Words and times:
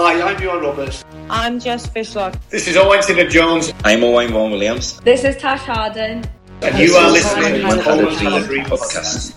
Hi, 0.00 0.22
I'm 0.22 0.36
Bjorn 0.36 0.60
Roberts. 0.60 1.04
I'm 1.28 1.58
Jess 1.58 1.88
Fishlock. 1.88 2.38
This 2.50 2.68
is 2.68 2.76
Owen 2.76 3.02
Taylor 3.02 3.28
Jones. 3.28 3.72
I'm 3.82 4.04
Owen 4.04 4.30
Vaughan 4.30 4.52
Williams. 4.52 5.00
This 5.00 5.24
is 5.24 5.36
Tash 5.36 5.62
Harden. 5.62 6.24
And 6.62 6.78
you 6.78 6.94
are 6.94 7.10
listening 7.10 7.54
to 7.54 7.60
Coleman 7.62 7.78
the 7.78 7.80
Had 7.80 7.80
a 7.80 7.82
Coleman 7.82 8.14
Dream 8.14 8.30
Had 8.30 8.42
a 8.42 8.46
Dream 8.46 8.64
podcast. 8.66 9.34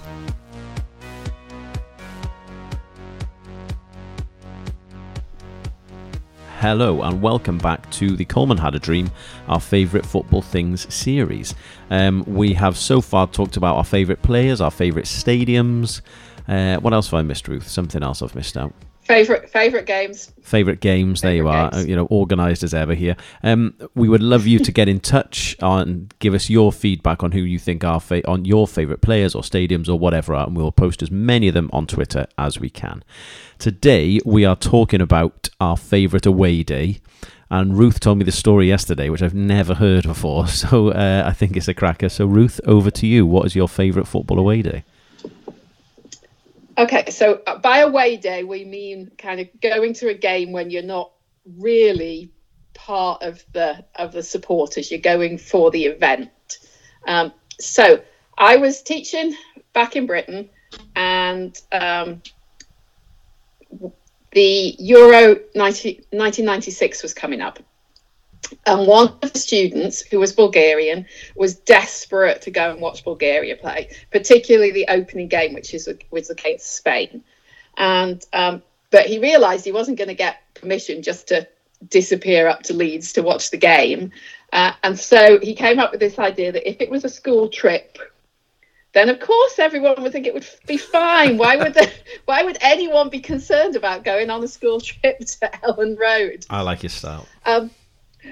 Hello 6.60 7.02
and 7.02 7.24
welcome 7.24 7.58
back 7.58 7.90
to 7.94 8.16
the 8.16 8.26
Coleman 8.26 8.58
Had 8.58 8.76
a 8.76 8.80
Dream, 8.80 9.10
our 9.48 9.60
favourite 9.60 10.06
football 10.06 10.44
things 10.44 10.94
series. 10.94 11.56
Um, 11.90 12.24
we 12.28 12.54
have 12.54 12.78
so 12.78 13.02
far 13.02 13.26
talked 13.26 13.58
about 13.58 13.78
our 13.78 13.84
favourite 13.84 14.22
players, 14.22 14.62
our 14.62 14.70
favourite 14.70 15.08
stadiums. 15.08 16.02
Uh, 16.48 16.78
what 16.78 16.94
else 16.94 17.08
have 17.08 17.16
I 17.16 17.24
missed, 17.24 17.48
Ruth? 17.48 17.68
Something 17.68 18.04
else 18.04 18.22
I've 18.22 18.36
missed 18.36 18.58
out. 18.58 18.76
Favorite 19.04 19.50
favorite 19.50 19.86
games. 19.86 20.32
Favorite 20.42 20.80
games. 20.80 21.22
There 21.22 21.34
you 21.34 21.48
are. 21.48 21.72
games. 21.72 21.88
You 21.88 21.96
know, 21.96 22.08
organised 22.12 22.64
as 22.64 22.74
ever 22.74 22.94
here. 22.94 23.16
Um, 23.44 23.74
we 23.96 24.08
would 24.08 24.22
love 24.22 24.46
you 24.48 24.60
to 24.60 24.72
get 24.72 24.88
in 24.88 25.00
touch 25.00 25.56
and 25.60 26.14
give 26.20 26.34
us 26.34 26.50
your 26.50 26.72
feedback 26.72 27.24
on 27.24 27.32
who 27.32 27.40
you 27.42 27.58
think 27.60 27.84
are 27.84 28.00
fa- 28.00 28.28
on 28.30 28.46
your 28.46 28.68
favourite 28.68 29.02
players 29.02 29.34
or 29.36 29.42
stadiums 29.42 29.90
or 29.90 29.98
whatever, 29.98 30.36
are, 30.36 30.46
and 30.48 30.56
we'll 30.56 30.72
post 30.72 31.02
as 31.02 31.10
many 31.12 31.48
of 31.48 31.54
them 31.54 31.70
on 31.74 31.88
Twitter 31.88 32.28
as 32.38 32.60
we 32.60 32.70
can. 32.70 33.04
Today 33.60 34.20
we 34.24 34.46
are 34.46 34.56
talking 34.56 35.02
about 35.02 35.50
our 35.60 35.78
favourite 35.78 36.26
away 36.26 36.64
day. 36.64 37.00
And 37.50 37.78
Ruth 37.78 38.00
told 38.00 38.18
me 38.18 38.24
the 38.24 38.32
story 38.32 38.70
yesterday, 38.70 39.10
which 39.10 39.22
I've 39.22 39.34
never 39.34 39.74
heard 39.74 40.04
before. 40.04 40.48
So 40.48 40.90
uh, 40.92 41.24
I 41.26 41.34
think 41.34 41.58
it's 41.58 41.68
a 41.68 41.74
cracker. 41.74 42.08
So 42.08 42.26
Ruth, 42.26 42.62
over 42.66 42.90
to 42.92 43.06
you. 43.06 43.26
What 43.26 43.46
is 43.46 43.56
your 43.58 43.68
favourite 43.68 44.08
football 44.08 44.40
away 44.40 44.62
day? 44.62 44.86
Okay, 46.82 47.12
so 47.12 47.44
uh, 47.46 47.60
by 47.60 47.82
away 47.82 48.18
day 48.18 48.44
we 48.44 48.66
mean 48.66 49.12
kind 49.16 49.40
of 49.40 49.48
going 49.62 49.94
to 49.94 50.10
a 50.10 50.16
game 50.16 50.52
when 50.52 50.72
you're 50.72 50.82
not 50.82 51.12
really 51.60 52.32
part 52.74 53.22
of 53.22 53.46
the 53.54 53.86
of 53.94 54.14
the 54.14 54.24
supporters. 54.24 54.90
You're 54.90 55.00
going 55.00 55.38
for 55.38 55.70
the 55.70 55.86
event. 55.86 56.32
Um, 57.08 57.34
so 57.60 58.02
I 58.36 58.58
was 58.58 58.82
teaching 58.82 59.36
back 59.74 59.96
in 59.96 60.08
Britain, 60.08 60.50
and 60.96 61.56
um, 61.72 62.24
the 64.32 64.76
Euro 64.80 65.36
90, 65.54 66.08
1996 66.10 67.04
was 67.04 67.14
coming 67.14 67.42
up. 67.42 67.60
And 68.66 68.86
one 68.86 69.16
of 69.24 69.34
the 69.34 69.40
students, 69.40 70.02
who 70.02 70.20
was 70.20 70.34
Bulgarian, 70.34 71.08
was 71.36 71.56
desperate 71.56 72.44
to 72.44 72.52
go 72.52 72.70
and 72.70 72.80
watch 72.80 73.04
Bulgaria 73.04 73.56
play, 73.56 73.90
particularly 74.12 74.72
the 74.72 74.86
opening 74.88 75.28
game, 75.28 75.54
which 75.54 75.74
is 75.74 75.90
was 76.12 76.30
against 76.30 76.76
Spain. 76.76 77.24
And 77.78 78.24
um, 78.34 78.62
but 78.92 79.08
he 79.08 79.18
realised 79.18 79.66
he 79.66 79.72
wasn't 79.72 79.98
going 79.98 80.10
to 80.10 80.14
get 80.14 80.42
permission 80.54 81.02
just 81.02 81.30
to 81.30 81.48
disappear 81.90 82.48
up 82.48 82.62
to 82.64 82.76
Leeds 82.76 83.14
to 83.14 83.24
watch 83.24 83.50
the 83.50 83.58
game, 83.58 84.12
uh, 84.54 84.74
and 84.84 85.00
so 85.00 85.40
he 85.40 85.56
came 85.56 85.80
up 85.80 85.92
with 85.92 86.00
this 86.00 86.20
idea 86.20 86.52
that 86.52 86.70
if 86.70 86.82
it 86.82 86.92
was 86.92 87.04
a 87.04 87.10
school 87.10 87.50
trip, 87.50 87.98
then 88.94 89.10
of 89.10 89.20
course 89.20 89.58
everyone 89.58 90.04
would 90.04 90.12
think 90.12 90.28
it 90.28 90.34
would 90.34 90.48
be 90.68 90.78
fine. 90.78 91.38
Why 91.38 91.56
would 91.56 91.74
the, 91.74 91.90
why 92.26 92.44
would 92.44 92.58
anyone 92.62 93.10
be 93.10 93.22
concerned 93.22 93.76
about 93.76 94.04
going 94.04 94.30
on 94.30 94.44
a 94.44 94.48
school 94.48 94.80
trip 94.82 95.20
to 95.20 95.50
Elland 95.64 95.98
Road? 95.98 96.46
I 96.50 96.62
like 96.62 96.84
your 96.84 96.92
style. 96.92 97.28
Um, 97.46 97.72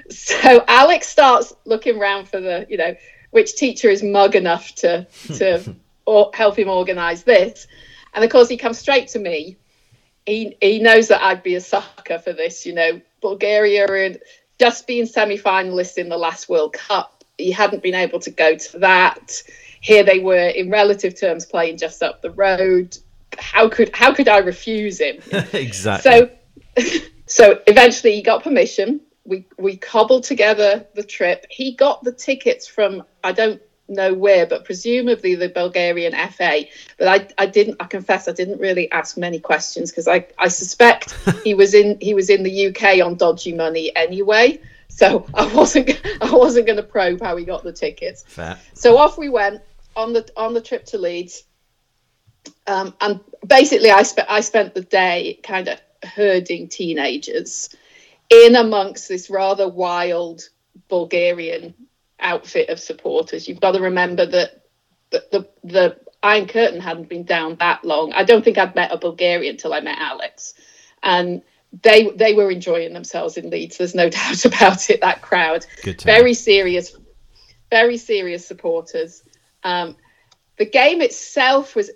so 0.08 0.64
Alex 0.66 1.08
starts 1.08 1.54
looking 1.64 1.98
around 1.98 2.28
for 2.28 2.40
the, 2.40 2.66
you 2.68 2.76
know, 2.76 2.94
which 3.30 3.54
teacher 3.54 3.88
is 3.88 4.02
mug 4.02 4.34
enough 4.34 4.74
to 4.76 5.06
to 5.28 5.74
or 6.06 6.30
help 6.34 6.58
him 6.58 6.68
organise 6.68 7.22
this, 7.22 7.66
and 8.14 8.24
of 8.24 8.30
course 8.30 8.48
he 8.48 8.56
comes 8.56 8.78
straight 8.78 9.08
to 9.08 9.18
me. 9.18 9.56
He 10.26 10.56
he 10.60 10.80
knows 10.80 11.08
that 11.08 11.22
I'd 11.22 11.42
be 11.42 11.54
a 11.54 11.60
sucker 11.60 12.18
for 12.18 12.32
this, 12.32 12.66
you 12.66 12.74
know. 12.74 13.00
Bulgaria 13.20 13.86
and 13.86 14.18
just 14.58 14.86
being 14.86 15.06
semi-finalists 15.06 15.98
in 15.98 16.08
the 16.08 16.16
last 16.16 16.48
World 16.48 16.72
Cup, 16.72 17.24
he 17.38 17.50
hadn't 17.50 17.82
been 17.82 17.94
able 17.94 18.18
to 18.20 18.30
go 18.30 18.56
to 18.56 18.78
that. 18.78 19.42
Here 19.80 20.02
they 20.02 20.18
were 20.18 20.48
in 20.48 20.70
relative 20.70 21.18
terms 21.18 21.46
playing 21.46 21.78
just 21.78 22.02
up 22.02 22.20
the 22.20 22.30
road. 22.30 22.96
How 23.38 23.68
could 23.68 23.94
how 23.94 24.12
could 24.12 24.28
I 24.28 24.38
refuse 24.38 25.00
him? 25.00 25.20
exactly. 25.52 26.30
So, 26.76 27.00
so 27.26 27.60
eventually 27.66 28.14
he 28.14 28.22
got 28.22 28.42
permission. 28.42 29.00
We 29.30 29.46
we 29.56 29.76
cobbled 29.76 30.24
together 30.24 30.84
the 30.94 31.04
trip. 31.04 31.46
He 31.48 31.72
got 31.76 32.02
the 32.02 32.10
tickets 32.10 32.66
from 32.66 33.04
I 33.22 33.30
don't 33.30 33.62
know 33.88 34.12
where, 34.12 34.44
but 34.44 34.64
presumably 34.64 35.36
the 35.36 35.48
Bulgarian 35.48 36.12
FA. 36.30 36.64
But 36.98 37.06
I 37.08 37.42
I 37.44 37.46
didn't. 37.46 37.76
I 37.78 37.84
confess 37.84 38.26
I 38.26 38.32
didn't 38.32 38.58
really 38.58 38.90
ask 38.90 39.16
many 39.16 39.38
questions 39.38 39.92
because 39.92 40.08
I 40.08 40.26
I 40.36 40.48
suspect 40.48 41.14
he 41.44 41.54
was 41.54 41.74
in 41.74 41.96
he 42.00 42.12
was 42.12 42.28
in 42.28 42.42
the 42.42 42.66
UK 42.66 43.06
on 43.06 43.14
dodgy 43.14 43.52
money 43.52 43.94
anyway. 43.94 44.60
So 44.88 45.24
I 45.32 45.46
wasn't 45.46 46.00
I 46.20 46.34
wasn't 46.34 46.66
going 46.66 46.78
to 46.78 46.82
probe 46.82 47.20
how 47.20 47.36
he 47.36 47.44
got 47.44 47.62
the 47.62 47.72
tickets. 47.72 48.24
Fair. 48.26 48.58
So 48.74 48.98
off 48.98 49.16
we 49.16 49.28
went 49.28 49.62
on 49.94 50.12
the 50.12 50.28
on 50.36 50.54
the 50.54 50.60
trip 50.60 50.86
to 50.86 50.98
Leeds, 50.98 51.44
um, 52.66 52.94
and 53.00 53.20
basically 53.46 53.92
I 53.92 54.02
spent 54.02 54.28
I 54.28 54.40
spent 54.40 54.74
the 54.74 54.82
day 54.82 55.38
kind 55.44 55.68
of 55.68 55.80
herding 56.02 56.66
teenagers 56.66 57.70
in 58.30 58.56
amongst 58.56 59.08
this 59.08 59.28
rather 59.28 59.68
wild 59.68 60.48
Bulgarian 60.88 61.74
outfit 62.18 62.68
of 62.68 62.78
supporters. 62.78 63.48
You've 63.48 63.60
got 63.60 63.72
to 63.72 63.80
remember 63.80 64.26
that 64.26 64.62
the 65.10 65.24
the, 65.30 65.48
the 65.64 65.96
Iron 66.22 66.46
Curtain 66.46 66.80
hadn't 66.80 67.08
been 67.08 67.24
down 67.24 67.56
that 67.56 67.84
long. 67.84 68.12
I 68.12 68.24
don't 68.24 68.44
think 68.44 68.58
I'd 68.58 68.74
met 68.74 68.92
a 68.92 68.98
Bulgarian 68.98 69.56
till 69.56 69.72
I 69.72 69.80
met 69.80 69.98
Alex, 69.98 70.54
and 71.02 71.42
they 71.82 72.10
they 72.10 72.34
were 72.34 72.50
enjoying 72.50 72.92
themselves 72.92 73.36
in 73.36 73.50
Leeds. 73.50 73.78
There's 73.78 73.94
no 73.94 74.08
doubt 74.20 74.44
about 74.44 74.90
it. 74.90 75.00
That 75.00 75.22
crowd, 75.22 75.66
Good 75.82 75.98
to 76.00 76.06
know. 76.06 76.14
very 76.14 76.34
serious, 76.34 76.96
very 77.70 77.96
serious 77.96 78.46
supporters. 78.46 79.22
Um, 79.64 79.96
the 80.56 80.66
game 80.66 81.00
itself 81.00 81.74
was, 81.74 81.90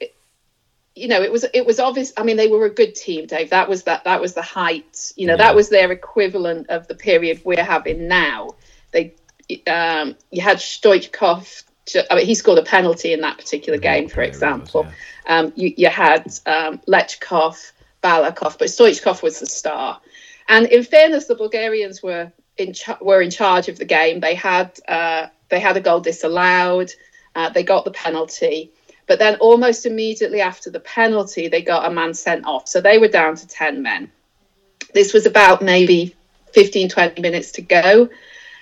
you 0.94 1.08
know, 1.08 1.20
it 1.22 1.32
was 1.32 1.44
it 1.52 1.66
was 1.66 1.80
obvious. 1.80 2.12
I 2.16 2.22
mean, 2.22 2.36
they 2.36 2.48
were 2.48 2.66
a 2.66 2.70
good 2.70 2.94
team, 2.94 3.26
Dave. 3.26 3.50
That 3.50 3.68
was 3.68 3.82
that 3.84 4.04
that 4.04 4.20
was 4.20 4.34
the 4.34 4.42
height. 4.42 5.12
You 5.16 5.26
know, 5.26 5.32
Yeah. 5.34 5.38
that 5.38 5.54
was 5.56 5.68
their 5.68 5.90
equivalent 5.90 6.68
of 6.70 6.86
the 6.86 6.94
period 6.94 7.40
we're 7.44 7.64
having 7.64 8.06
now. 8.08 8.50
They, 8.92 9.14
um, 9.66 10.16
you 10.30 10.40
had 10.42 10.58
Stoichkov. 10.58 11.64
I 12.10 12.14
mean, 12.14 12.26
he 12.26 12.34
scored 12.34 12.58
a 12.58 12.62
penalty 12.62 13.12
in 13.12 13.20
that 13.22 13.36
particular 13.38 13.78
game, 13.78 14.08
for 14.08 14.22
he 14.22 14.28
was, 14.28 14.36
example. 14.36 14.86
Um, 15.26 15.52
you, 15.54 15.74
you 15.76 15.88
had 15.88 16.26
um, 16.46 16.78
Lechkov, 16.88 17.72
Balakov, 18.02 18.58
but 18.58 18.68
Stoichkov 18.68 19.22
was 19.22 19.40
the 19.40 19.46
star. 19.46 20.00
And 20.48 20.66
in 20.66 20.82
fairness, 20.84 21.26
the 21.26 21.34
Bulgarians 21.34 22.02
were 22.02 22.32
in 22.56 22.72
cha- 22.72 22.98
were 23.00 23.20
in 23.20 23.30
charge 23.30 23.68
of 23.68 23.78
the 23.78 23.84
game. 23.84 24.20
They 24.20 24.34
had 24.34 24.78
uh, 24.88 25.26
they 25.48 25.60
had 25.60 25.76
a 25.76 25.80
goal 25.80 26.00
disallowed. 26.00 26.90
Uh, 27.34 27.48
they 27.50 27.64
got 27.64 27.84
the 27.84 27.90
penalty, 27.90 28.70
but 29.06 29.18
then 29.18 29.36
almost 29.36 29.86
immediately 29.86 30.40
after 30.40 30.70
the 30.70 30.80
penalty, 30.80 31.48
they 31.48 31.62
got 31.62 31.90
a 31.90 31.94
man 31.94 32.14
sent 32.14 32.46
off. 32.46 32.68
So 32.68 32.80
they 32.80 32.98
were 32.98 33.08
down 33.08 33.36
to 33.36 33.46
ten 33.46 33.82
men. 33.82 34.10
This 34.92 35.12
was 35.12 35.26
about 35.26 35.60
maybe 35.60 36.14
15, 36.52 36.88
20 36.88 37.20
minutes 37.20 37.52
to 37.52 37.62
go. 37.62 38.08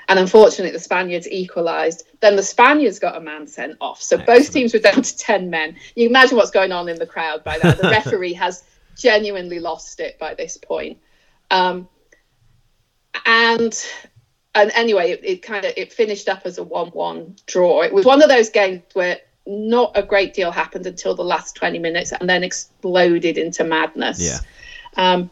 And 0.09 0.19
unfortunately, 0.19 0.73
the 0.73 0.81
Spaniards 0.81 1.29
equalised. 1.29 2.05
Then 2.21 2.37
the 2.37 2.43
Spaniards 2.43 2.99
got 2.99 3.17
a 3.17 3.21
man 3.21 3.47
sent 3.47 3.77
off. 3.81 4.03
So 4.03 4.19
both 4.19 4.53
teams 4.53 4.73
were 4.73 4.81
down 4.81 5.03
to 5.03 5.17
10 5.17 5.49
men. 5.49 5.77
You 5.95 6.09
imagine 6.09 6.37
what's 6.37 6.51
going 6.51 6.73
on 6.73 6.89
in 6.89 6.99
the 6.99 7.07
crowd 7.07 7.45
by 7.45 7.59
now. 7.63 7.73
The 7.73 7.89
referee 7.91 8.33
has 8.35 8.65
genuinely 8.97 9.61
lost 9.61 10.01
it 10.01 10.19
by 10.19 10.35
this 10.35 10.57
point. 10.57 10.99
Um, 11.51 11.89
and 13.27 13.87
and 14.55 14.71
anyway, 14.75 15.13
it, 15.13 15.21
it 15.25 15.43
kind 15.43 15.65
of 15.65 15.73
it 15.77 15.93
finished 15.93 16.29
up 16.29 16.43
as 16.45 16.59
a 16.59 16.63
one-one 16.63 17.37
draw. 17.47 17.83
It 17.83 17.93
was 17.93 18.05
one 18.05 18.23
of 18.23 18.29
those 18.29 18.51
games 18.51 18.83
where 18.93 19.19
not 19.47 19.93
a 19.97 20.03
great 20.03 20.35
deal 20.35 20.51
happened 20.51 20.87
until 20.87 21.15
the 21.15 21.25
last 21.25 21.57
20 21.57 21.79
minutes 21.79 22.13
and 22.13 22.29
then 22.29 22.45
exploded 22.45 23.39
into 23.39 23.65
madness. 23.65 24.21
Yeah. 24.21 24.39
Um, 24.97 25.31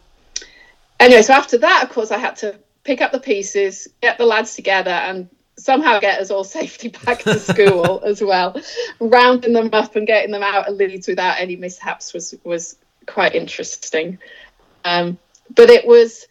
anyway, 0.98 1.22
so 1.22 1.34
after 1.34 1.59
that, 1.59 1.84
of 1.84 1.91
course, 1.91 2.10
I 2.10 2.19
had 2.19 2.37
to 2.37 2.58
pick 2.84 3.00
up 3.00 3.12
the 3.12 3.20
pieces, 3.20 3.88
get 4.00 4.19
the 4.19 4.26
lads 4.26 4.55
together, 4.55 4.90
and 4.90 5.29
somehow 5.56 6.00
get 6.00 6.20
us 6.20 6.31
all 6.31 6.44
safely 6.58 6.90
back 6.90 7.20
to 7.20 7.38
school 7.38 8.02
as 8.05 8.23
well. 8.23 8.61
Rounding 8.99 9.52
them 9.52 9.70
up 9.73 9.96
and 9.96 10.06
getting 10.06 10.32
them 10.32 10.43
out 10.43 10.69
of 10.69 10.76
Leeds 10.76 11.06
without 11.06 11.38
any 11.38 11.56
mishaps 11.56 12.12
was 12.12 12.34
was 12.44 12.76
quite 13.06 13.34
interesting. 13.34 14.19
Um, 14.84 15.19
but 15.55 15.70
it 15.70 15.87
was 15.87 16.26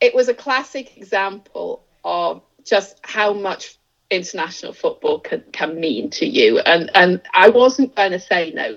it 0.00 0.14
was 0.14 0.28
a 0.28 0.34
classic 0.34 0.96
example 0.96 1.84
of 2.04 2.42
just 2.64 2.98
how 3.02 3.32
much 3.32 3.78
international 4.12 4.72
football 4.72 5.20
can, 5.20 5.42
can 5.52 5.80
mean 5.80 6.10
to 6.10 6.26
you. 6.26 6.58
And 6.60 6.90
and 6.94 7.20
I 7.34 7.48
wasn't 7.50 7.94
going 7.94 8.12
to 8.12 8.20
say 8.20 8.52
no 8.54 8.76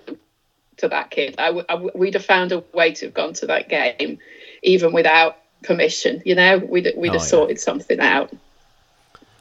to 0.78 0.88
that 0.90 1.12
kid. 1.12 1.36
I, 1.38 1.64
I 1.70 1.76
we'd 1.96 2.14
have 2.16 2.26
found 2.26 2.52
a 2.52 2.60
way 2.74 2.92
to 2.94 3.06
have 3.08 3.14
gone 3.14 3.34
to 3.36 3.46
that 3.48 3.70
game, 3.70 4.18
even 4.64 4.94
without 4.94 5.38
permission. 5.64 6.22
You 6.26 6.36
know, 6.36 6.58
we'd 6.58 6.92
we'd 6.98 7.10
Oh, 7.10 7.14
have 7.14 7.22
yeah. 7.22 7.28
sorted 7.28 7.60
something 7.60 8.00
out. 8.00 8.32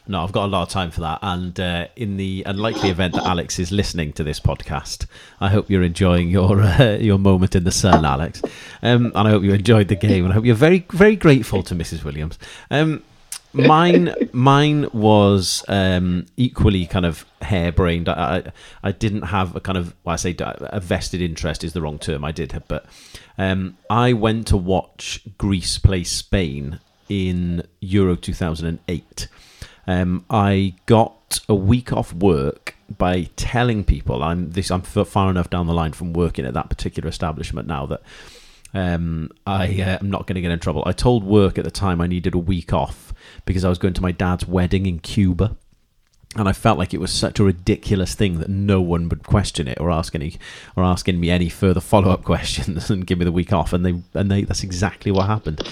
No, 0.07 0.23
I've 0.23 0.33
got 0.33 0.45
a 0.45 0.53
lot 0.53 0.65
of 0.65 0.69
time 0.69 0.91
for 0.91 1.01
that. 1.01 1.19
And 1.23 1.59
uh, 1.59 1.87
in 1.97 2.19
the 2.19 2.43
unlikely 2.45 2.91
event 2.91 3.15
that 3.15 3.25
Alex 3.25 3.59
is 3.59 3.73
listening 3.73 4.13
to 4.13 4.23
this 4.23 4.39
podcast, 4.39 5.07
I 5.41 5.49
hope 5.49 5.71
you're 5.71 5.83
enjoying 5.83 6.29
your 6.29 6.61
uh, 6.61 6.99
your 7.01 7.19
moment 7.19 7.57
in 7.57 7.65
the 7.65 7.71
sun, 7.73 8.05
Alex. 8.05 8.43
Um, 8.83 9.07
and 9.15 9.27
I 9.27 9.31
hope 9.31 9.43
you 9.45 9.55
enjoyed 9.55 9.89
the 9.89 9.97
game. 9.97 10.25
And 10.25 10.33
I 10.33 10.35
hope 10.35 10.45
you're 10.45 10.55
very 10.55 10.85
very 10.91 11.17
grateful 11.17 11.63
to 11.63 11.75
Mrs. 11.75 12.05
Williams. 12.05 12.39
Um, 12.71 13.03
mine 13.55 14.15
mine 14.33 14.89
was 14.93 15.65
um, 15.69 16.27
equally 16.37 16.87
kind 16.87 17.07
of 17.07 17.25
harebrained. 17.43 18.09
I, 18.09 18.53
I 18.83 18.93
didn't 18.93 19.23
have 19.23 19.55
a 19.57 19.61
kind 19.61 19.79
of 19.79 19.95
well, 20.05 20.15
I 20.15 20.17
say 20.17 20.35
a 20.39 20.81
vested 20.81 21.21
interest 21.21 21.65
is 21.65 21.73
the 21.73 21.81
wrong 21.81 21.99
term. 21.99 22.25
I 22.25 22.33
did 22.33 22.53
have, 22.53 22.67
but 22.69 22.87
um, 23.39 23.77
I 23.89 24.13
went 24.13 24.47
to 24.49 24.57
watch 24.57 25.21
Greece 25.39 25.79
play 25.79 26.05
Spain 26.05 26.81
in 27.09 27.63
Euro 27.81 28.17
2008. 28.17 29.29
Um, 29.87 30.25
I 30.31 30.75
got 30.87 31.41
a 31.49 31.55
week 31.55 31.93
off 31.93 32.13
work 32.13 32.75
by 32.97 33.29
telling 33.37 33.85
people 33.85 34.23
I'm 34.23 34.51
this. 34.51 34.71
I'm 34.71 34.83
far 34.83 35.31
enough 35.31 35.51
down 35.51 35.67
the 35.67 35.75
line 35.75 35.93
from 35.93 36.13
working 36.13 36.45
at 36.45 36.55
that 36.55 36.69
particular 36.69 37.09
establishment 37.09 37.69
now 37.69 37.87
that 37.87 38.03
um, 38.73 39.31
I 39.47 39.67
uh, 39.81 39.99
am 40.01 40.11
not 40.11 40.27
going 40.27 40.35
to 40.35 40.41
get 40.41 40.51
in 40.51 40.59
trouble. 40.59 40.83
I 40.87 40.93
told 40.93 41.25
work 41.25 41.59
at 41.59 41.65
the 41.65 41.71
time 41.71 42.01
I 42.01 42.07
needed 42.07 42.35
a 42.35 42.39
week 42.39 42.73
off 42.73 43.04
because 43.45 43.65
I 43.65 43.69
was 43.69 43.79
going 43.79 43.95
to 43.95 44.03
my 44.03 44.13
dad's 44.13 44.47
wedding 44.47 44.87
in 44.87 44.99
Cuba. 45.01 45.57
And 46.37 46.49
I 46.49 46.53
felt 46.53 46.79
like 46.79 46.93
it 46.93 46.99
was 46.99 47.13
such 47.13 47.39
a 47.39 47.45
ridiculous 47.45 48.17
thing 48.17 48.41
that 48.41 48.49
no 48.49 48.81
one 48.81 49.09
would 49.09 49.23
question 49.23 49.69
it 49.69 49.79
or 49.79 49.89
ask 49.89 50.17
any 50.17 50.37
or 50.75 50.83
asking 50.83 51.21
me 51.21 51.31
any 51.31 51.49
further 51.49 51.81
follow 51.81 52.11
up 52.11 52.25
questions 52.25 52.91
and 52.91 53.07
give 53.07 53.19
me 53.19 53.25
the 53.25 53.31
week 53.31 53.53
off. 53.53 53.73
And 53.73 53.87
they 53.87 54.03
and 54.15 54.31
they 54.31 54.43
that's 54.43 54.65
exactly 54.65 55.13
what 55.13 55.27
happened. 55.27 55.63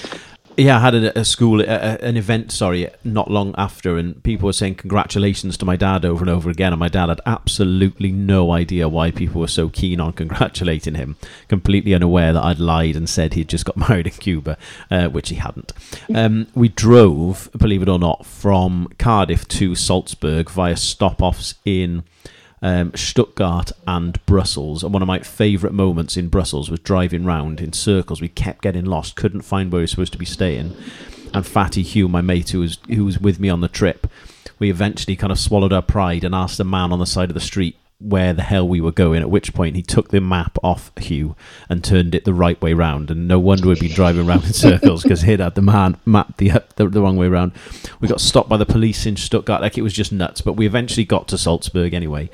Yeah, 0.56 0.76
I 0.76 0.80
had 0.80 0.94
a, 0.94 1.18
a 1.18 1.24
school, 1.24 1.62
a, 1.62 1.64
an 1.64 2.18
event, 2.18 2.52
sorry, 2.52 2.88
not 3.04 3.30
long 3.30 3.54
after, 3.56 3.96
and 3.96 4.22
people 4.22 4.46
were 4.46 4.52
saying 4.52 4.74
congratulations 4.74 5.56
to 5.58 5.64
my 5.64 5.76
dad 5.76 6.04
over 6.04 6.22
and 6.22 6.30
over 6.30 6.50
again. 6.50 6.72
And 6.74 6.80
my 6.80 6.88
dad 6.88 7.08
had 7.08 7.20
absolutely 7.24 8.12
no 8.12 8.50
idea 8.52 8.88
why 8.88 9.12
people 9.12 9.40
were 9.40 9.48
so 9.48 9.70
keen 9.70 9.98
on 9.98 10.12
congratulating 10.12 10.94
him, 10.94 11.16
completely 11.48 11.94
unaware 11.94 12.34
that 12.34 12.44
I'd 12.44 12.58
lied 12.58 12.96
and 12.96 13.08
said 13.08 13.32
he'd 13.32 13.48
just 13.48 13.64
got 13.64 13.76
married 13.88 14.06
in 14.06 14.12
Cuba, 14.12 14.58
uh, 14.90 15.08
which 15.08 15.30
he 15.30 15.36
hadn't. 15.36 15.72
Um, 16.14 16.48
we 16.54 16.68
drove, 16.68 17.48
believe 17.56 17.82
it 17.82 17.88
or 17.88 17.98
not, 17.98 18.26
from 18.26 18.88
Cardiff 18.98 19.48
to 19.48 19.74
Salzburg 19.74 20.50
via 20.50 20.76
stop 20.76 21.22
offs 21.22 21.54
in 21.64 22.04
um, 22.62 22.94
Stuttgart 22.94 23.72
and 23.86 24.24
Brussels. 24.24 24.82
And 24.82 24.92
one 24.92 25.02
of 25.02 25.08
my 25.08 25.18
favourite 25.18 25.74
moments 25.74 26.16
in 26.16 26.28
Brussels 26.28 26.70
was 26.70 26.80
driving 26.80 27.24
round 27.24 27.60
in 27.60 27.72
circles. 27.72 28.20
We 28.20 28.28
kept 28.28 28.62
getting 28.62 28.84
lost, 28.84 29.16
couldn't 29.16 29.42
find 29.42 29.70
where 29.70 29.80
we 29.80 29.82
were 29.82 29.88
supposed 29.88 30.12
to 30.12 30.18
be 30.18 30.24
staying. 30.24 30.74
And 31.34 31.46
Fatty 31.46 31.82
Hugh, 31.82 32.08
my 32.08 32.20
mate 32.20 32.50
who 32.50 32.60
was 32.60 32.78
who 32.88 33.04
was 33.04 33.18
with 33.18 33.40
me 33.40 33.48
on 33.48 33.60
the 33.60 33.68
trip, 33.68 34.06
we 34.58 34.70
eventually 34.70 35.16
kind 35.16 35.32
of 35.32 35.38
swallowed 35.38 35.72
our 35.72 35.82
pride 35.82 36.24
and 36.24 36.34
asked 36.34 36.60
a 36.60 36.64
man 36.64 36.92
on 36.92 36.98
the 36.98 37.06
side 37.06 37.30
of 37.30 37.34
the 37.34 37.40
street 37.40 37.76
where 38.02 38.32
the 38.32 38.42
hell 38.42 38.66
we 38.66 38.80
were 38.80 38.92
going. 38.92 39.20
At 39.20 39.30
which 39.30 39.54
point 39.54 39.76
he 39.76 39.82
took 39.82 40.08
the 40.08 40.20
map 40.20 40.58
off 40.62 40.90
Hugh 40.98 41.36
and 41.68 41.82
turned 41.82 42.14
it 42.14 42.24
the 42.24 42.34
right 42.34 42.60
way 42.60 42.72
round. 42.72 43.10
And 43.10 43.28
no 43.28 43.38
wonder 43.38 43.68
we'd 43.68 43.80
been 43.80 43.92
driving 43.92 44.26
around 44.26 44.44
in 44.44 44.52
circles 44.52 45.02
because 45.02 45.22
he'd 45.22 45.40
had 45.40 45.54
the 45.54 45.62
man 45.62 45.96
map 46.04 46.36
the, 46.36 46.62
the, 46.76 46.88
the 46.88 47.00
wrong 47.00 47.16
way 47.16 47.28
round. 47.28 47.52
We 48.00 48.08
got 48.08 48.20
stopped 48.20 48.48
by 48.48 48.56
the 48.56 48.66
police 48.66 49.06
in 49.06 49.16
Stuttgart. 49.16 49.60
Like 49.60 49.78
it 49.78 49.82
was 49.82 49.92
just 49.92 50.12
nuts. 50.12 50.40
But 50.40 50.54
we 50.54 50.66
eventually 50.66 51.04
got 51.04 51.28
to 51.28 51.38
Salzburg 51.38 51.94
anyway. 51.94 52.30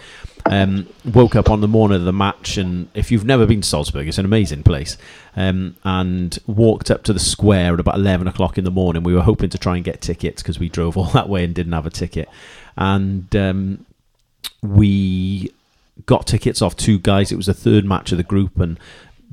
Um, 0.46 0.88
woke 1.04 1.36
up 1.36 1.50
on 1.50 1.60
the 1.60 1.68
morning 1.68 1.98
of 1.98 2.04
the 2.04 2.12
match, 2.12 2.56
and 2.56 2.88
if 2.94 3.10
you've 3.10 3.24
never 3.24 3.44
been 3.44 3.60
to 3.60 3.68
Salzburg, 3.68 4.08
it's 4.08 4.16
an 4.16 4.24
amazing 4.24 4.62
place. 4.62 4.96
Um, 5.36 5.76
and 5.84 6.38
walked 6.46 6.90
up 6.90 7.02
to 7.04 7.12
the 7.12 7.20
square 7.20 7.74
at 7.74 7.80
about 7.80 7.96
eleven 7.96 8.26
o'clock 8.26 8.56
in 8.56 8.64
the 8.64 8.70
morning. 8.70 9.02
We 9.02 9.14
were 9.14 9.22
hoping 9.22 9.50
to 9.50 9.58
try 9.58 9.76
and 9.76 9.84
get 9.84 10.00
tickets 10.00 10.42
because 10.42 10.58
we 10.58 10.70
drove 10.70 10.96
all 10.96 11.04
that 11.12 11.28
way 11.28 11.44
and 11.44 11.54
didn't 11.54 11.72
have 11.72 11.86
a 11.86 11.90
ticket. 11.90 12.28
And 12.76 13.34
um, 13.36 13.84
we 14.62 15.52
got 16.06 16.26
tickets 16.26 16.62
off 16.62 16.76
two 16.76 16.98
guys. 16.98 17.32
It 17.32 17.36
was 17.36 17.46
the 17.46 17.54
third 17.54 17.84
match 17.84 18.12
of 18.12 18.18
the 18.18 18.24
group, 18.24 18.58
and 18.58 18.78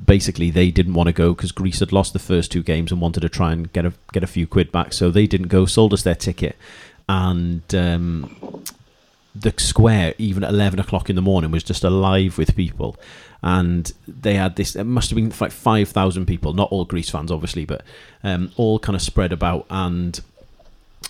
basically 0.04 0.50
they 0.50 0.70
didn't 0.70 0.94
want 0.94 1.08
to 1.08 1.12
go 1.12 1.34
because 1.34 1.52
Greece 1.52 1.80
had 1.80 1.92
lost 1.92 2.12
the 2.12 2.18
first 2.18 2.52
two 2.52 2.62
games 2.62 2.92
and 2.92 3.00
wanted 3.00 3.20
to 3.20 3.28
try 3.28 3.52
and 3.52 3.72
get 3.72 3.84
a 3.84 3.92
get 4.12 4.22
a 4.22 4.26
few 4.26 4.46
quid 4.46 4.72
back. 4.72 4.92
So 4.92 5.10
they 5.10 5.26
didn't 5.26 5.48
go. 5.48 5.66
Sold 5.66 5.92
us 5.92 6.02
their 6.02 6.14
ticket, 6.14 6.56
and 7.08 7.62
um, 7.74 8.64
the 9.34 9.52
square, 9.56 10.14
even 10.18 10.44
at 10.44 10.50
eleven 10.50 10.80
o'clock 10.80 11.10
in 11.10 11.16
the 11.16 11.22
morning, 11.22 11.50
was 11.50 11.64
just 11.64 11.84
alive 11.84 12.38
with 12.38 12.56
people. 12.56 12.96
And 13.42 13.92
they 14.08 14.34
had 14.34 14.56
this. 14.56 14.74
It 14.74 14.84
must 14.84 15.10
have 15.10 15.16
been 15.16 15.32
like 15.40 15.52
five 15.52 15.90
thousand 15.90 16.26
people, 16.26 16.52
not 16.52 16.70
all 16.72 16.84
Greece 16.84 17.10
fans, 17.10 17.30
obviously, 17.30 17.64
but 17.64 17.82
um, 18.24 18.50
all 18.56 18.78
kind 18.78 18.96
of 18.96 19.02
spread 19.02 19.32
about 19.32 19.66
and. 19.70 20.20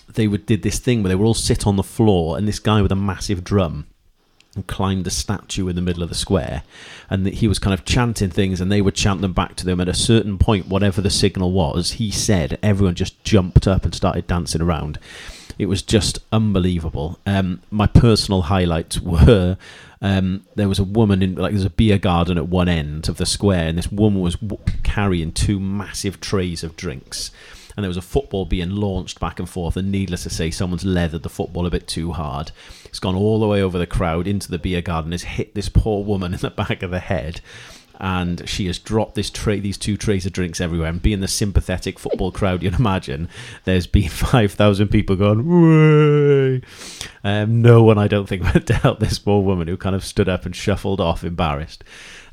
They 0.09 0.27
would, 0.27 0.45
did 0.45 0.63
this 0.63 0.79
thing 0.79 1.03
where 1.03 1.09
they 1.09 1.15
would 1.15 1.25
all 1.25 1.33
sit 1.33 1.67
on 1.67 1.75
the 1.75 1.83
floor, 1.83 2.37
and 2.37 2.47
this 2.47 2.59
guy 2.59 2.81
with 2.81 2.91
a 2.91 2.95
massive 2.95 3.43
drum 3.43 3.87
and 4.57 4.67
climbed 4.67 5.07
a 5.07 5.11
statue 5.11 5.67
in 5.67 5.75
the 5.75 5.81
middle 5.81 6.03
of 6.03 6.09
the 6.09 6.15
square 6.15 6.63
and 7.09 7.25
he 7.27 7.47
was 7.47 7.59
kind 7.59 7.73
of 7.73 7.85
chanting 7.85 8.29
things 8.29 8.59
and 8.59 8.71
they 8.71 8.81
would 8.81 8.95
chant 8.95 9.21
them 9.21 9.33
back 9.33 9.55
to 9.55 9.65
them. 9.65 9.79
At 9.79 9.87
a 9.87 9.93
certain 9.93 10.37
point 10.37 10.67
whatever 10.67 10.99
the 10.99 11.09
signal 11.09 11.51
was 11.51 11.93
he 11.93 12.11
said 12.11 12.59
everyone 12.61 12.95
just 12.95 13.23
jumped 13.23 13.67
up 13.67 13.85
and 13.85 13.95
started 13.95 14.27
dancing 14.27 14.61
around. 14.61 14.99
It 15.57 15.67
was 15.67 15.81
just 15.81 16.19
unbelievable. 16.31 17.17
Um, 17.25 17.61
my 17.71 17.87
personal 17.87 18.43
highlights 18.43 18.99
were 18.99 19.57
um, 20.01 20.45
there 20.55 20.69
was 20.69 20.79
a 20.79 20.83
woman 20.83 21.23
in 21.23 21.35
like 21.35 21.53
there's 21.53 21.65
a 21.65 21.69
beer 21.69 21.97
garden 21.97 22.37
at 22.37 22.47
one 22.47 22.69
end 22.69 23.09
of 23.09 23.17
the 23.17 23.25
square 23.25 23.67
and 23.67 23.77
this 23.77 23.91
woman 23.91 24.21
was 24.21 24.35
w- 24.35 24.61
carrying 24.83 25.31
two 25.31 25.59
massive 25.59 26.19
trays 26.19 26.63
of 26.63 26.75
drinks 26.75 27.31
and 27.77 27.83
there 27.83 27.89
was 27.89 27.97
a 27.97 28.01
football 28.01 28.45
being 28.45 28.71
launched 28.71 29.19
back 29.19 29.39
and 29.39 29.47
forth. 29.47 29.77
And 29.77 29.91
needless 29.91 30.23
to 30.23 30.31
say, 30.31 30.49
someone's 30.49 30.83
leathered 30.83 31.21
the 31.21 31.29
football 31.29 31.67
a 31.67 31.69
bit 31.69 31.87
too 31.87 32.11
hard. 32.11 32.51
It's 32.85 32.99
gone 32.99 33.15
all 33.15 33.39
the 33.39 33.47
way 33.47 33.61
over 33.61 33.77
the 33.77 33.85
crowd 33.85 34.27
into 34.27 34.49
the 34.49 34.57
beer 34.57 34.81
garden, 34.81 35.11
has 35.11 35.23
hit 35.23 35.53
this 35.53 35.69
poor 35.69 36.03
woman 36.03 36.33
in 36.33 36.39
the 36.39 36.49
back 36.57 36.81
of 36.81 36.89
the 36.89 36.99
head. 36.99 37.39
And 37.99 38.47
she 38.47 38.67
has 38.67 38.77
dropped 38.77 39.15
this 39.15 39.29
tray, 39.29 39.59
these 39.59 39.77
two 39.77 39.97
trays 39.97 40.25
of 40.25 40.33
drinks 40.33 40.61
everywhere. 40.61 40.89
And 40.89 41.01
being 41.01 41.19
the 41.19 41.27
sympathetic 41.27 41.97
football 41.97 42.31
crowd 42.31 42.61
you'd 42.61 42.79
imagine, 42.79 43.27
there's 43.65 43.87
been 43.87 44.09
five 44.09 44.53
thousand 44.53 44.89
people 44.89 45.15
going. 45.15 46.63
Um, 47.23 47.61
no 47.61 47.83
one, 47.83 47.97
I 47.97 48.07
don't 48.07 48.27
think, 48.27 48.43
went 48.43 48.67
to 48.67 48.73
help 48.75 48.99
this 48.99 49.19
poor 49.19 49.41
woman 49.41 49.67
who 49.67 49.77
kind 49.77 49.95
of 49.95 50.05
stood 50.05 50.29
up 50.29 50.45
and 50.45 50.55
shuffled 50.55 51.01
off, 51.01 51.23
embarrassed. 51.23 51.83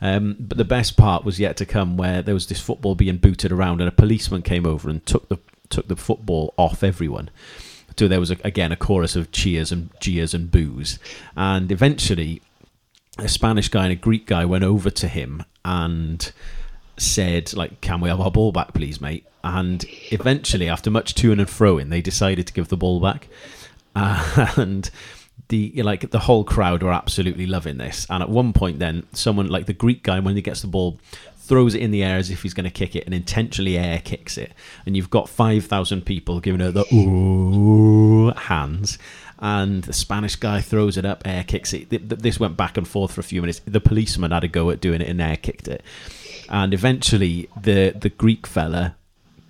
Um, 0.01 0.37
but 0.39 0.59
the 0.59 0.65
best 0.65 0.97
part 0.97 1.25
was 1.25 1.41
yet 1.41 1.57
to 1.57 1.67
come, 1.67 1.97
where 1.97 2.21
there 2.21 2.35
was 2.35 2.47
this 2.47 2.61
football 2.61 2.95
being 2.95 3.17
booted 3.17 3.53
around, 3.53 3.81
and 3.81 3.89
a 3.89 3.93
policeman 3.93 4.43
came 4.43 4.67
over 4.67 4.91
and 4.91 5.05
took 5.07 5.29
the 5.29 5.39
took 5.71 5.89
the 5.89 5.97
football 5.97 6.53
off 6.59 6.83
everyone. 6.83 7.31
So 7.97 8.09
there 8.09 8.21
was 8.21 8.31
a, 8.31 8.37
again 8.45 8.71
a 8.71 8.77
chorus 8.77 9.17
of 9.17 9.33
cheers 9.33 9.73
and 9.73 9.91
jeers 10.01 10.35
and 10.35 10.51
boos, 10.51 10.99
and 11.37 11.73
eventually, 11.73 12.43
a 13.19 13.29
Spanish 13.29 13.69
guy 13.69 13.85
and 13.85 13.93
a 13.93 13.97
Greek 13.97 14.27
guy 14.27 14.45
went 14.45 14.65
over 14.65 14.91
to 14.91 15.09
him 15.09 15.45
and 15.65 16.33
said, 16.97 17.55
"Like, 17.55 17.81
can 17.81 18.01
we 18.01 18.09
have 18.09 18.21
our 18.21 18.31
ball 18.31 18.53
back, 18.53 18.75
please, 18.75 19.01
mate?" 19.01 19.27
And 19.43 19.85
eventually, 20.11 20.69
after 20.69 20.91
much 20.91 21.15
to 21.17 21.33
and 21.33 21.41
froing, 21.43 21.91
they 21.91 22.01
decided 22.01 22.47
to 22.47 22.53
give 22.53 22.69
the 22.69 22.77
ball 22.77 23.01
back, 23.01 23.29
and 23.95 24.91
the 25.49 25.83
like 25.83 26.11
the 26.11 26.21
whole 26.21 26.45
crowd 26.45 26.83
were 26.83 26.93
absolutely 26.93 27.47
loving 27.47 27.79
this. 27.79 28.07
And 28.09 28.23
at 28.23 28.29
one 28.29 28.53
point, 28.53 28.79
then 28.79 29.07
someone 29.13 29.49
like 29.49 29.67
the 29.67 29.73
Greek 29.73 30.03
guy, 30.03 30.21
when 30.21 30.37
he 30.37 30.43
gets 30.43 30.63
the 30.63 30.67
ball, 30.67 30.99
throws 31.37 31.75
it 31.75 31.83
in 31.83 31.91
the 31.91 32.03
air 32.03 32.17
as 32.17 32.31
if 32.31 32.43
he's 32.43 32.55
going 32.55 32.65
to 32.65 32.71
kick 32.71 32.97
it, 32.97 33.05
and 33.05 33.15
intentionally 33.15 33.77
air 33.77 34.01
kicks 34.01 34.39
it. 34.39 34.53
And 34.87 34.97
you've 34.97 35.11
got 35.11 35.29
five 35.29 35.67
thousand 35.67 36.07
people 36.07 36.41
giving 36.41 36.61
it 36.61 36.73
the 36.73 36.87
ooh 36.95 38.31
hands. 38.31 38.99
And 39.39 39.83
the 39.85 39.93
Spanish 39.93 40.37
guy 40.37 40.61
throws 40.61 40.97
it 40.97 41.05
up, 41.05 41.23
air 41.27 41.45
kicks 41.45 41.73
it. 41.73 41.91
This 41.91 42.39
went 42.41 42.57
back 42.57 42.77
and 42.77 42.87
forth 42.87 43.13
for 43.13 43.21
a 43.21 43.25
few 43.25 43.41
minutes. 43.41 43.61
The 43.67 43.81
policeman 43.81 44.31
had 44.31 44.45
a 44.45 44.49
go 44.49 44.71
at 44.71 44.81
doing 44.81 45.01
it 45.01 45.09
and 45.09 45.21
air 45.21 45.37
kicked 45.37 45.69
it. 45.69 45.83
And 46.49 46.73
eventually, 46.73 47.49
the 47.61 47.95
the 47.99 48.11
Greek 48.11 48.47
fella 48.47 48.97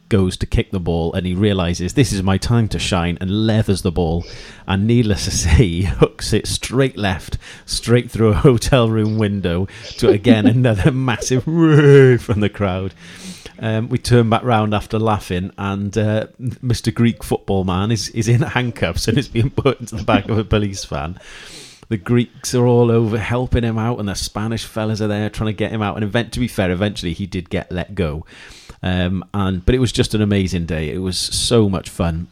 goes 0.08 0.36
to 0.36 0.46
kick 0.46 0.70
the 0.70 0.80
ball 0.80 1.12
and 1.14 1.26
he 1.26 1.34
realizes 1.34 1.94
this 1.94 2.12
is 2.12 2.22
my 2.22 2.38
time 2.38 2.68
to 2.68 2.78
shine 2.78 3.18
and 3.20 3.46
leathers 3.46 3.82
the 3.82 3.92
ball. 3.92 4.24
And 4.66 4.86
needless 4.86 5.24
to 5.24 5.30
say, 5.32 5.56
he 5.56 5.82
hooks 5.84 6.32
it 6.32 6.46
straight 6.46 6.96
left, 6.96 7.38
straight 7.66 8.10
through 8.10 8.28
a 8.28 8.34
hotel 8.34 8.88
room 8.88 9.18
window 9.18 9.66
to 9.98 10.10
again 10.10 10.46
another 10.46 10.92
massive 10.92 11.46
roar 11.46 12.18
from 12.18 12.40
the 12.40 12.48
crowd. 12.48 12.94
Um, 13.58 13.88
we 13.88 13.98
turn 13.98 14.28
back 14.28 14.42
round 14.42 14.74
after 14.74 14.98
laughing, 14.98 15.52
and 15.56 15.96
uh, 15.96 16.26
Mr. 16.40 16.92
Greek 16.92 17.22
football 17.22 17.62
man 17.62 17.92
is, 17.92 18.08
is 18.10 18.26
in 18.26 18.42
handcuffs 18.42 19.06
and 19.06 19.16
is 19.16 19.28
being 19.28 19.50
put 19.50 19.78
into 19.78 19.94
the 19.94 20.02
back 20.02 20.28
of 20.28 20.36
a 20.38 20.44
police 20.44 20.84
van. 20.84 21.20
The 21.88 21.96
Greeks 21.96 22.54
are 22.54 22.66
all 22.66 22.90
over 22.90 23.18
helping 23.18 23.62
him 23.62 23.78
out, 23.78 24.00
and 24.00 24.08
the 24.08 24.14
Spanish 24.14 24.64
fellas 24.64 25.00
are 25.00 25.06
there 25.06 25.30
trying 25.30 25.48
to 25.48 25.56
get 25.56 25.70
him 25.70 25.82
out. 25.82 25.96
And 25.96 26.04
event, 26.04 26.32
to 26.32 26.40
be 26.40 26.48
fair, 26.48 26.70
eventually 26.70 27.12
he 27.12 27.26
did 27.26 27.48
get 27.48 27.70
let 27.70 27.94
go. 27.94 28.26
Um, 28.84 29.24
and 29.32 29.64
but 29.64 29.74
it 29.74 29.78
was 29.78 29.92
just 29.92 30.14
an 30.14 30.20
amazing 30.20 30.66
day. 30.66 30.90
It 30.90 30.98
was 30.98 31.16
so 31.16 31.70
much 31.70 31.88
fun. 31.88 32.28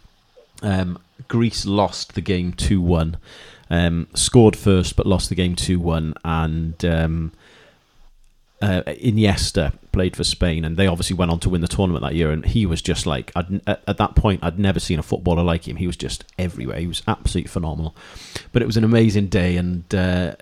Um, 0.60 0.98
Greece 1.26 1.64
lost 1.64 2.14
the 2.14 2.20
game 2.20 2.52
two 2.52 2.80
one. 2.80 3.16
Um, 3.70 4.06
scored 4.14 4.54
first, 4.54 4.94
but 4.94 5.06
lost 5.06 5.30
the 5.30 5.34
game 5.34 5.56
two 5.56 5.80
one, 5.80 6.12
and 6.26 6.84
um, 6.84 7.32
uh, 8.60 8.82
Iniesta 8.86 9.72
played 9.92 10.14
for 10.14 10.24
Spain, 10.24 10.66
and 10.66 10.76
they 10.76 10.86
obviously 10.86 11.16
went 11.16 11.30
on 11.30 11.40
to 11.40 11.48
win 11.48 11.62
the 11.62 11.68
tournament 11.68 12.04
that 12.04 12.14
year. 12.14 12.30
And 12.30 12.44
he 12.44 12.66
was 12.66 12.82
just 12.82 13.06
like, 13.06 13.32
at, 13.34 13.46
at 13.66 13.96
that 13.96 14.14
point, 14.14 14.40
I'd 14.44 14.58
never 14.58 14.78
seen 14.78 14.98
a 14.98 15.02
footballer 15.02 15.42
like 15.42 15.66
him. 15.66 15.76
He 15.76 15.86
was 15.86 15.96
just 15.96 16.24
everywhere. 16.38 16.80
He 16.80 16.86
was 16.86 17.02
absolutely 17.08 17.48
phenomenal. 17.48 17.96
But 18.52 18.60
it 18.60 18.66
was 18.66 18.76
an 18.76 18.84
amazing 18.84 19.28
day, 19.28 19.56
and 19.56 19.94
uh, 19.94 20.34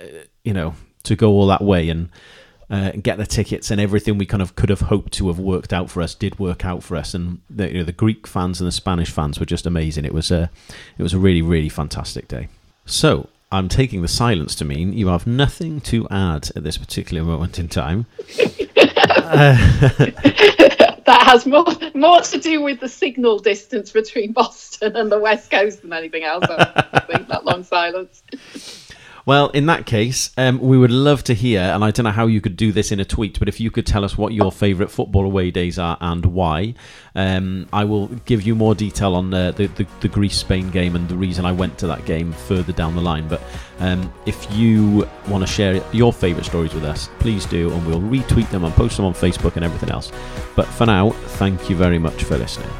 you 0.42 0.54
know, 0.54 0.74
to 1.04 1.14
go 1.14 1.30
all 1.30 1.46
that 1.46 1.62
way 1.62 1.88
and. 1.88 2.08
Uh, 2.70 2.92
get 2.92 3.18
the 3.18 3.26
tickets 3.26 3.72
and 3.72 3.80
everything 3.80 4.16
we 4.16 4.24
kind 4.24 4.40
of 4.40 4.54
could 4.54 4.68
have 4.68 4.82
hoped 4.82 5.12
to 5.12 5.26
have 5.26 5.40
worked 5.40 5.72
out 5.72 5.90
for 5.90 6.00
us 6.00 6.14
did 6.14 6.38
work 6.38 6.64
out 6.64 6.84
for 6.84 6.96
us, 6.96 7.14
and 7.14 7.40
the, 7.50 7.66
you 7.66 7.78
know, 7.78 7.84
the 7.84 7.90
Greek 7.90 8.28
fans 8.28 8.60
and 8.60 8.68
the 8.68 8.72
Spanish 8.72 9.10
fans 9.10 9.40
were 9.40 9.46
just 9.46 9.66
amazing. 9.66 10.04
It 10.04 10.14
was 10.14 10.30
a, 10.30 10.50
it 10.96 11.02
was 11.02 11.12
a 11.12 11.18
really 11.18 11.42
really 11.42 11.68
fantastic 11.68 12.28
day. 12.28 12.48
So 12.86 13.28
I'm 13.52 13.68
taking 13.68 14.02
the 14.02 14.08
silence 14.08 14.54
to 14.56 14.64
mean 14.64 14.92
you 14.92 15.08
have 15.08 15.26
nothing 15.26 15.80
to 15.82 16.06
add 16.10 16.50
at 16.54 16.62
this 16.62 16.78
particular 16.78 17.24
moment 17.24 17.58
in 17.58 17.68
time. 17.68 18.06
that 21.10 21.22
has 21.26 21.46
more 21.46 21.66
more 21.94 22.20
to 22.20 22.38
do 22.38 22.62
with 22.62 22.78
the 22.78 22.88
signal 22.88 23.40
distance 23.40 23.90
between 23.90 24.32
Boston 24.32 24.94
and 24.94 25.10
the 25.10 25.18
West 25.18 25.50
Coast 25.50 25.82
than 25.82 25.92
anything 25.92 26.22
else. 26.22 26.44
I 26.48 27.00
think 27.08 27.26
that 27.28 27.44
long 27.44 27.64
silence. 27.64 28.22
Well, 29.26 29.48
in 29.50 29.66
that 29.66 29.86
case, 29.86 30.30
um, 30.36 30.58
we 30.60 30.78
would 30.78 30.90
love 30.90 31.22
to 31.24 31.34
hear, 31.34 31.60
and 31.60 31.84
I 31.84 31.90
don't 31.90 32.04
know 32.04 32.10
how 32.10 32.26
you 32.26 32.40
could 32.40 32.56
do 32.56 32.72
this 32.72 32.90
in 32.90 33.00
a 33.00 33.04
tweet, 33.04 33.38
but 33.38 33.48
if 33.48 33.60
you 33.60 33.70
could 33.70 33.86
tell 33.86 34.04
us 34.04 34.16
what 34.16 34.32
your 34.32 34.50
favourite 34.50 34.90
football 34.90 35.24
away 35.24 35.50
days 35.50 35.78
are 35.78 35.98
and 36.00 36.24
why, 36.26 36.74
um, 37.14 37.68
I 37.72 37.84
will 37.84 38.08
give 38.24 38.42
you 38.42 38.54
more 38.54 38.74
detail 38.74 39.14
on 39.14 39.30
the, 39.30 39.52
the, 39.56 39.86
the 40.00 40.08
Greece 40.08 40.36
Spain 40.36 40.70
game 40.70 40.96
and 40.96 41.08
the 41.08 41.16
reason 41.16 41.44
I 41.44 41.52
went 41.52 41.78
to 41.78 41.86
that 41.88 42.04
game 42.06 42.32
further 42.32 42.72
down 42.72 42.94
the 42.94 43.02
line. 43.02 43.28
But 43.28 43.42
um, 43.78 44.12
if 44.26 44.50
you 44.52 45.08
want 45.28 45.46
to 45.46 45.52
share 45.52 45.82
your 45.92 46.12
favourite 46.12 46.46
stories 46.46 46.74
with 46.74 46.84
us, 46.84 47.08
please 47.18 47.46
do, 47.46 47.72
and 47.72 47.86
we'll 47.86 48.00
retweet 48.00 48.50
them 48.50 48.64
and 48.64 48.74
post 48.74 48.96
them 48.96 49.06
on 49.06 49.14
Facebook 49.14 49.56
and 49.56 49.64
everything 49.64 49.90
else. 49.90 50.10
But 50.56 50.66
for 50.66 50.86
now, 50.86 51.10
thank 51.10 51.68
you 51.68 51.76
very 51.76 51.98
much 51.98 52.24
for 52.24 52.38
listening. 52.38 52.70